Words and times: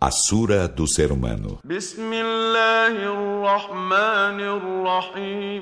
A 0.00 0.12
Sura 0.12 0.68
do 0.68 0.86
Ser 0.86 1.10
Humano. 1.10 1.58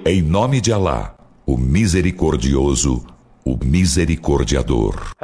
Em 0.05 0.21
nome 0.21 0.61
de 0.61 0.71
Alá, 0.75 1.17
o 1.47 1.57
Misericordioso, 1.57 3.07
o 3.43 3.57
Misericordiador. 3.65 5.15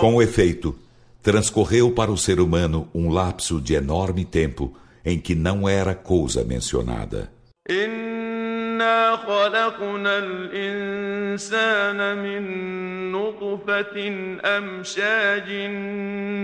Com 0.00 0.22
efeito, 0.22 0.78
transcorreu 1.22 1.90
para 1.90 2.10
o 2.10 2.16
ser 2.16 2.40
humano 2.40 2.88
um 2.94 3.10
lapso 3.10 3.60
de 3.60 3.74
enorme 3.74 4.24
tempo 4.24 4.74
em 5.04 5.18
que 5.18 5.34
não 5.34 5.68
era 5.68 5.94
coisa 5.94 6.42
mencionada. 6.42 7.39
إنا 7.69 9.15
خلقنا 9.15 10.17
الإنسان 10.17 11.97
من 12.17 12.43
نطفة 13.11 13.97
أمشاج 14.45 15.49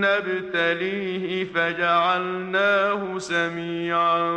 نبتليه 0.05 1.45
فجعلناه 1.53 3.17
سميعا 3.19 4.31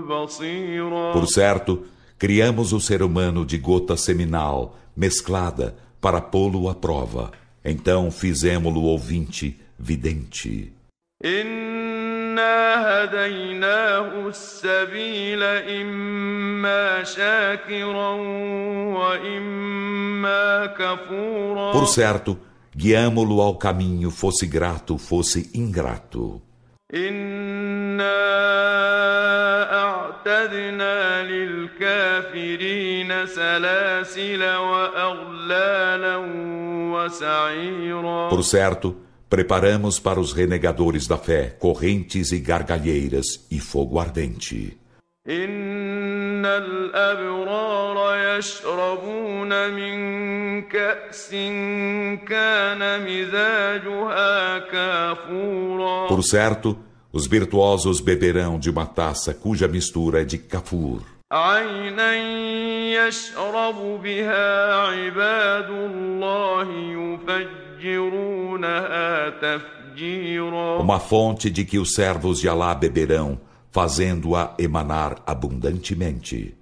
بصيرا 0.00 1.12
Por 1.12 1.26
certo, 1.26 1.84
criamos 2.18 2.72
o 2.72 2.80
ser 2.80 3.02
humano 3.02 3.44
de 3.44 3.58
gota 3.58 3.96
seminal, 3.96 4.76
mesclada, 4.96 5.76
para 6.00 6.20
pô-lo 6.20 6.68
à 6.70 6.74
prova. 6.74 7.32
Então 7.64 8.10
fizemos-lo 8.10 8.82
ouvinte, 8.82 9.60
vidente. 9.78 10.72
هديناه 12.37 14.27
السبيل 14.27 15.43
إما 15.43 17.03
شاكرا 17.03 18.09
وإما 18.99 20.65
كفورا 20.65 21.71
Por 21.73 21.87
certo, 21.87 22.37
guiamo-lo 22.75 23.41
ao 23.41 23.55
caminho, 23.57 24.09
fosse 24.11 24.45
grato, 24.47 24.97
fosse 24.97 25.49
ingrato. 25.55 26.41
إنا 26.93 28.19
أعتدنا 29.83 31.23
للكافرين 31.23 33.25
سلاسل 33.25 34.43
وأغلالا 34.55 36.15
وسعيرا 36.93 38.29
Por 38.29 38.43
certo, 38.43 38.95
Preparamos 39.28 39.98
para 39.98 40.20
os 40.20 40.32
renegadores 40.32 41.06
da 41.06 41.16
fé 41.16 41.56
correntes 41.58 42.30
e 42.30 42.38
gargalheiras 42.38 43.46
e 43.50 43.58
fogo 43.58 43.98
ardente. 43.98 44.78
Por 56.08 56.22
certo, 56.22 56.78
os 57.12 57.26
virtuosos 57.26 58.00
beberão 58.00 58.58
de 58.58 58.70
uma 58.70 58.86
taça 58.86 59.32
cuja 59.34 59.66
mistura 59.66 60.22
é 60.22 60.24
de 60.24 60.38
kafur. 60.38 61.02
عينا 61.32 62.14
يشرب 62.94 64.00
بها 64.02 64.74
عباد 64.74 65.70
الله 65.70 66.68
يفجر 66.70 67.67
uma 70.79 70.99
fonte 70.99 71.49
de 71.49 71.65
que 71.65 71.77
os 71.77 71.93
servos 71.93 72.39
de 72.39 72.47
Alá 72.47 72.73
beberão, 72.73 73.39
fazendo-a 73.71 74.53
emanar 74.57 75.21
abundantemente. 75.25 76.55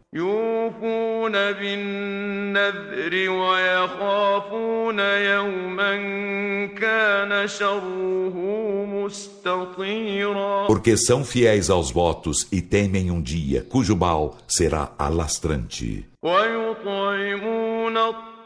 Porque 10.68 10.98
são 10.98 11.24
fiéis 11.24 11.70
aos 11.70 11.92
votos 11.92 12.48
e 12.52 12.62
temem 12.62 13.12
um 13.12 13.22
dia 13.22 13.66
cujo 13.70 13.96
mal 13.96 14.38
será 14.48 14.92
alastrante. 14.98 16.06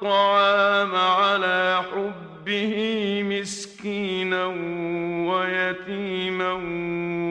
الطعام 0.01 0.95
على 0.95 1.83
حبه 1.91 2.75
مسكينا 3.23 4.47
ويتيما 5.29 6.53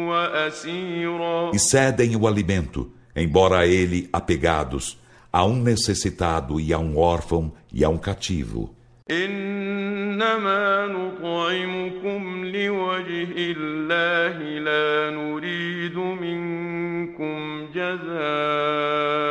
وأسيرا 0.09 1.51
E 1.53 1.59
cedem 1.59 2.15
o 2.15 2.27
alimento, 2.27 2.91
embora 3.15 3.59
a 3.59 3.67
ele 3.67 4.09
apegados, 4.11 4.97
a 5.31 5.45
um 5.45 5.55
necessitado 5.55 6.59
e 6.59 6.73
a 6.73 6.79
um 6.79 6.97
órfão 6.97 7.51
e 7.71 7.83
a 7.83 7.89
um 7.89 7.97
cativo. 7.97 8.75
إنما 9.11 10.87
نطعمكم 10.87 12.45
لوجه 12.45 13.33
الله 13.37 14.37
لا 14.59 15.09
نريد 15.15 15.97
منكم 15.97 17.67
جزاء 17.75 19.28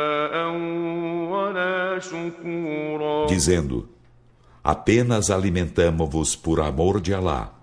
dizendo: 3.28 3.88
Apenas 4.62 5.30
alimentamo-vos 5.30 6.36
por 6.36 6.60
amor 6.60 7.00
de 7.00 7.14
Alá. 7.14 7.54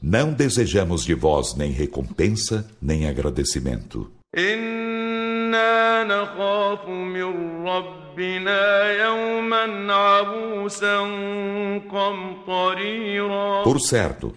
Não 0.00 0.32
desejamos 0.32 1.04
de 1.04 1.14
vós 1.14 1.54
nem 1.54 1.70
recompensa, 1.70 2.68
nem 2.80 3.06
agradecimento. 3.06 4.10
Por 13.64 13.80
certo, 13.80 14.34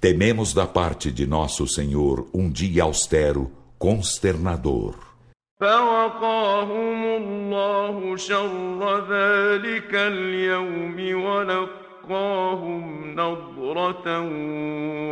tememos 0.00 0.54
da 0.54 0.66
parte 0.66 1.10
de 1.12 1.26
nosso 1.26 1.66
Senhor 1.66 2.28
um 2.32 2.50
dia 2.50 2.82
austero, 2.84 3.50
consternador. 3.78 5.09
فوقاهم 5.59 7.05
الله 7.05 8.17
شر 8.17 8.81
ذلك 9.09 9.91
اليوم 9.93 11.23
ولقاهم 11.25 12.83
نضرة 13.15 14.05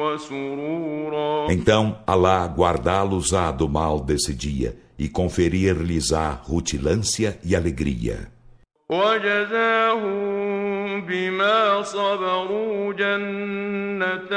وسرورا 0.02 1.48
Então 1.50 1.96
Allah 2.06 2.48
guardá-los-á 2.48 3.52
do 3.52 3.70
mal 3.70 4.00
desse 4.02 4.34
dia 4.34 4.76
e 5.00 5.08
conferir-lhes-á 5.08 6.42
rutilância 6.44 7.40
e 7.44 7.56
alegria. 7.56 8.34
وجزاهم 8.90 10.67
بما 11.08 11.82
صبروا 11.84 12.94
جنة 12.94 14.34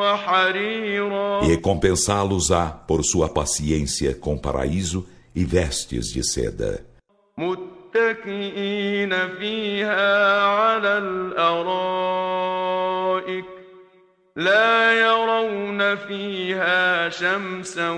وحريرا 0.00 1.40
E 1.42 1.48
recompensá-los-á 1.56 2.66
por 2.86 3.02
sua 3.04 3.28
paciência 3.28 4.14
com 4.14 4.36
paraíso 4.38 5.06
e 5.34 5.44
vestes 5.44 6.06
de 6.12 6.22
seda. 6.24 6.80
متكئين 7.38 9.12
فيها 9.38 10.44
على 10.44 10.98
الأرائك 12.10 13.44
لا 14.36 14.92
يرون 15.00 15.96
فيها 15.96 17.08
شمسا 17.08 17.90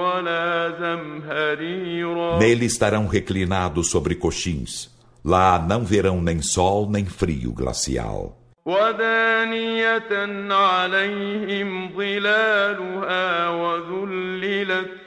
ولا 0.00 0.70
زمهريرا 0.80 2.38
Nele 2.38 2.64
estarão 2.66 3.06
reclinados 3.06 3.90
sobre 3.90 4.14
coxins. 4.14 4.90
Lá 5.26 5.58
não 5.58 5.84
verão 5.84 6.20
nem 6.20 6.42
sol 6.42 6.88
nem 6.90 7.04
frio 7.04 7.52
glacial. 7.52 8.38
ودانية 8.66 10.12
عليهم 10.50 11.90
ظلالها 11.96 13.48
وذللت 13.48 15.02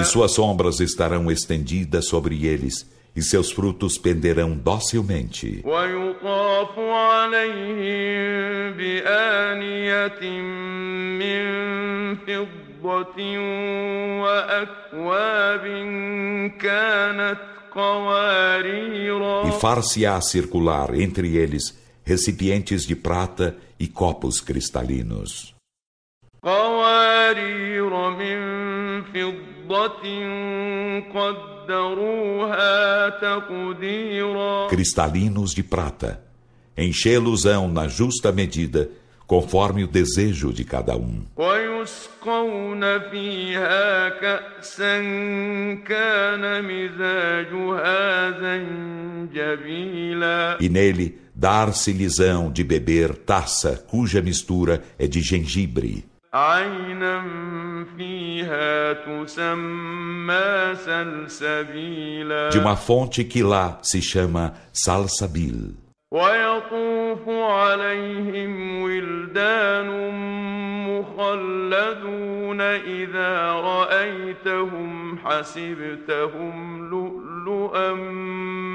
E 0.00 0.04
suas 0.04 0.32
sombras 0.32 0.78
estarão 0.78 1.28
estendidas 1.28 2.06
sobre 2.06 2.46
eles 2.46 2.88
e 3.16 3.22
seus 3.22 3.50
frutos 3.50 3.98
penderão 3.98 4.52
docilmente. 4.56 5.64
E 19.46 19.52
far-se-á 19.60 20.20
circular 20.20 20.94
entre 20.94 21.36
eles 21.36 21.78
recipientes 22.04 22.86
de 22.86 22.96
prata 22.96 23.56
e 23.78 23.86
copos 23.86 24.40
cristalinos. 24.40 25.54
قوارير 26.42 28.10
من 28.10 28.38
فضة 29.02 30.04
قدروها 31.14 33.08
تقديرا 33.08 34.68
Cristalinos 34.68 35.52
de 35.52 35.62
prata. 35.62 36.22
Enchê-los-ão 36.76 37.68
na 37.68 37.88
justa 37.88 38.30
medida, 38.30 38.88
conforme 39.27 39.83
o 39.83 39.87
desejo 39.87 40.51
de 40.53 40.63
cada 40.63 40.95
um. 40.95 41.23
E 50.59 50.69
nele 50.69 51.19
dar-se-lhes-ão 51.35 52.51
de 52.51 52.63
beber 52.63 53.15
taça 53.15 53.83
cuja 53.87 54.21
mistura 54.21 54.83
é 54.97 55.07
de 55.07 55.21
gengibre. 55.21 56.05
De 62.49 62.59
uma 62.59 62.75
fonte 62.75 63.23
que 63.23 63.43
lá 63.43 63.79
se 63.83 64.01
chama 64.01 64.53
Salsabil. 64.71 65.75
ويطوف 67.22 67.28
عليهم 67.28 68.82
ولدان 68.82 69.88
مخلدون 70.88 72.60
إذا 72.60 73.52
رأيتهم 73.52 75.18
حسبتهم 75.18 76.88
لؤلؤا 76.90 77.94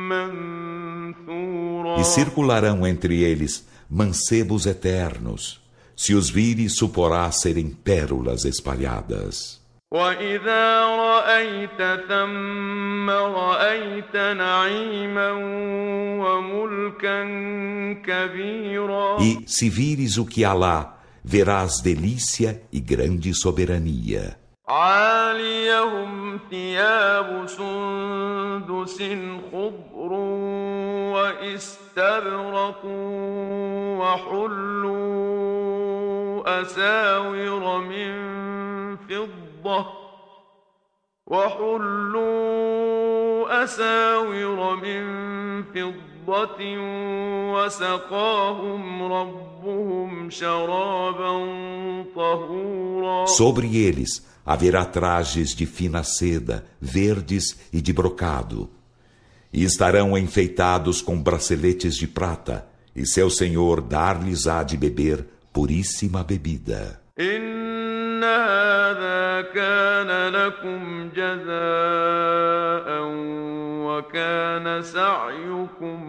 منثورا 0.09 1.97
E 1.97 2.03
circularão 2.03 2.87
entre 2.87 3.21
eles 3.21 3.65
mancebos 3.89 4.65
eternos. 4.65 5.61
Se 5.95 6.13
os 6.15 6.29
vires, 6.29 6.75
suporás 6.77 7.41
serem 7.41 7.69
pérolas 7.69 8.45
espalhadas. 8.45 9.61
وإذا 9.93 10.85
رأيت 10.85 11.99
ثم 12.09 13.09
رأيت 13.09 14.15
نعيما 14.15 15.31
وملكا 16.23 17.23
كبيرا 18.05 19.17
E 19.19 19.43
se 19.45 19.69
vires 19.69 20.17
o 20.17 20.25
que 20.25 20.43
há 20.43 20.53
lá, 20.53 20.97
verás 21.23 21.79
delícia 21.81 22.59
e 22.71 22.79
grande 22.79 23.33
soberania. 23.35 24.35
عاليهم 24.67 26.39
ثياب 26.49 27.47
سندس 27.47 29.03
خضر 29.51 30.11
واستبرق 31.13 32.85
وحلوا 35.13 36.61
أساور 36.61 37.81
من 37.81 38.13
فضة 38.97 39.46
فضة 39.63 39.85
وحلوا 41.27 42.83
أساور 43.63 44.75
من 44.75 45.03
فضة 45.63 46.77
وسقاهم 47.53 49.03
ربهم 49.03 50.29
شرابا 50.29 51.45
طهورا 52.15 53.25
Sobre 53.27 53.75
eles 53.75 54.21
haverá 54.45 54.85
trajes 54.85 55.55
de 55.55 55.65
fina 55.65 56.03
seda, 56.03 56.65
verdes 56.81 57.57
e 57.71 57.81
de 57.81 57.93
brocado. 57.93 58.69
E 59.51 59.63
estarão 59.63 60.17
enfeitados 60.17 61.01
com 61.01 61.21
braceletes 61.21 61.95
de 61.95 62.07
prata, 62.07 62.67
e 62.95 63.05
seu 63.05 63.29
Senhor 63.29 63.81
dar-lhes-á 63.81 64.63
de 64.63 64.75
beber 64.75 65.25
puríssima 65.53 66.23
bebida. 66.23 66.99
كان 69.53 70.33
لكم 70.33 71.09
جزاء 71.15 72.87
وكان 73.85 74.83
سعيكم 74.83 75.99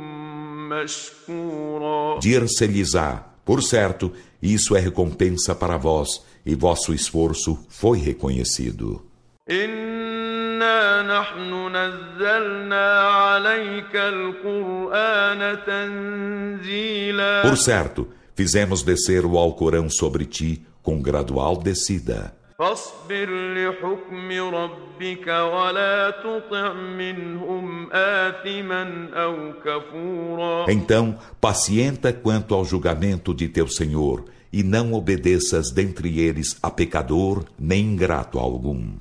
مشكورا 0.68 2.20
Dir-se-lhes-á, 2.20 3.22
por 3.44 3.62
certo, 3.62 4.12
isso 4.42 4.74
é 4.76 4.80
recompensa 4.80 5.54
para 5.54 5.76
vós, 5.76 6.08
e 6.46 6.54
vosso 6.54 6.94
esforço 6.94 7.58
foi 7.68 7.98
reconhecido. 7.98 9.04
إنا 9.50 11.02
نحن 11.02 11.76
نزلنا 11.76 13.00
عليك 13.08 13.96
القرآن 13.96 15.58
تنزيلا 15.66 17.42
Por 17.42 17.56
certo, 17.58 18.08
fizemos 18.34 18.82
descer 18.82 19.26
o 19.26 19.36
Alcorão 19.38 19.90
sobre 19.90 20.24
ti 20.24 20.64
com 20.88 21.00
gradual 21.00 21.56
descida. 21.56 22.34
فاصبر 22.58 23.54
لحكم 23.54 24.54
ربك 24.54 25.26
ولا 25.26 26.10
تطع 26.10 26.72
منهم 26.72 27.88
آثما 27.92 29.08
أو 29.14 29.52
كفورا 29.64 30.66
Então, 30.70 31.18
pacienta 31.40 32.12
quanto 32.12 32.54
ao 32.54 32.64
julgamento 32.64 33.34
de 33.34 33.48
teu 33.48 33.66
Senhor, 33.66 34.24
e 34.52 34.62
não 34.62 34.92
obedeças 34.92 35.72
dentre 35.72 36.20
eles 36.20 36.56
a 36.62 36.70
pecador 36.70 37.44
nem 37.58 37.82
ingrato 37.82 38.38
algum. 38.38 38.92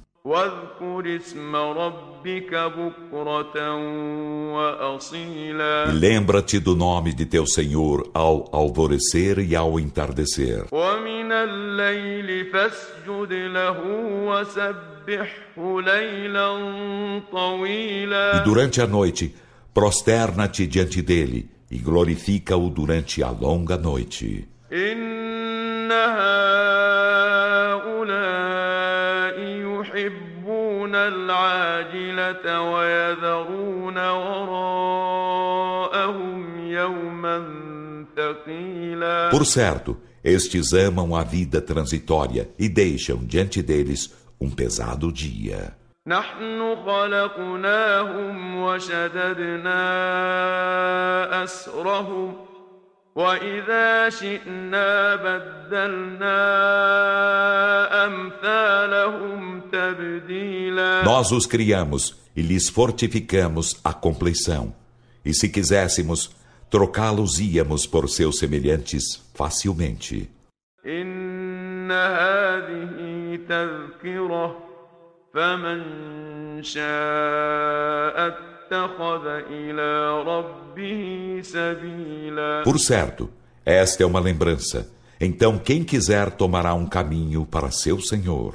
E 5.86 5.92
lembra-te 5.92 6.60
do 6.60 6.76
nome 6.76 7.14
de 7.14 7.26
teu 7.26 7.46
Senhor 7.46 8.10
ao 8.14 8.50
alvorecer 8.52 9.38
e 9.40 9.56
ao 9.56 9.80
entardecer. 9.80 10.66
E 18.36 18.42
durante 18.44 18.82
a 18.82 18.88
noite, 18.88 19.34
prosterna-te 19.74 20.68
diante 20.68 21.02
dele 21.02 21.50
e 21.70 21.78
glorifica-o 21.78 22.70
durante 22.70 23.24
a 23.24 23.30
longa 23.30 23.78
noite. 23.78 24.48
العاجلة 31.08 32.62
ويذرون 32.62 33.98
وراءهم 34.10 35.80
يوما 36.60 37.44
ثقيلا 38.18 39.30
Por 39.32 39.46
certo, 39.46 39.98
estes 40.28 40.74
amam 40.74 41.16
a 41.16 41.24
vida 41.24 41.62
transitória 41.62 42.50
e 42.58 42.70
deixam 42.70 43.18
diante 43.18 43.62
deles 43.62 44.14
um 44.40 44.50
pesado 44.50 45.12
dia. 45.12 45.74
نحن 46.08 46.76
خلقناهم 46.86 48.58
وشددنا 48.58 49.84
أسرهم 51.44 52.36
وإذا 53.16 54.10
شئنا 54.10 55.16
بدلنا 55.16 56.40
أمثالهم 58.06 59.62
تبديلا 59.72 61.04
Nós 61.06 61.32
os 61.32 61.46
criamos 61.46 62.16
e 62.36 62.42
lhes 62.42 62.68
fortificamos 62.68 63.80
a 63.84 63.94
compleição. 63.94 64.74
E 65.24 65.34
se 65.34 65.48
quiséssemos, 65.48 66.32
trocá-los 66.70 67.40
íamos 67.40 67.88
por 67.88 68.10
seus 68.10 68.38
semelhantes 68.38 69.22
facilmente. 69.34 70.30
إن 70.86 71.92
هذه 71.92 73.40
تذكرة 73.48 74.58
فمن 75.34 76.64
شاء 76.64 78.54
por 82.64 82.80
certo, 82.80 83.30
esta 83.66 84.04
é 84.04 84.06
uma 84.06 84.20
lembrança. 84.20 84.90
Então 85.20 85.60
quem 85.60 85.84
quiser 85.84 86.32
tomará 86.32 86.74
um 86.74 86.88
caminho 86.88 87.46
para 87.46 87.70
seu 87.70 88.00
Senhor. 88.00 88.54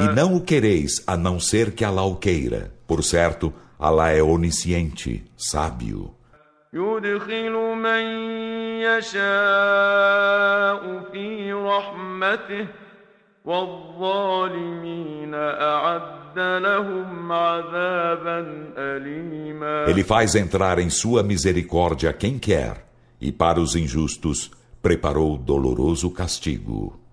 E 0.00 0.08
não 0.14 0.34
o 0.36 0.40
quereis 0.44 1.02
a 1.06 1.16
não 1.16 1.40
ser 1.40 1.72
que 1.72 1.84
Allah 1.84 2.04
o 2.04 2.16
queira. 2.16 2.72
Por 2.86 3.02
certo, 3.02 3.52
Allah 3.78 4.10
é 4.10 4.22
onisciente, 4.22 5.24
sábio. 5.36 6.20
يدخل 6.72 7.52
من 7.76 8.02
يشاء 8.80 9.22
في 11.12 11.52
رحمته 11.52 12.66
والظالمين 13.44 15.34
أعد 15.34 16.23
لهم 16.23 16.23
عذابا 16.23 16.23
أليما 16.23 16.23
ele 19.87 20.03
faz 20.03 20.35
entrar 20.35 20.79
em 20.79 20.89
sua 20.89 21.23
misericórdia 21.23 22.11
quem 22.11 22.37
quer, 22.37 22.85
e 23.19 23.31
para 23.31 23.59
os 23.59 23.75
injustos 23.75 24.51
preparou 24.81 25.37
doloroso 25.37 26.09
castigo. 26.11 27.04